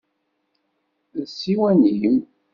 D 1.17 1.21
ssiwan-im? 1.31 2.17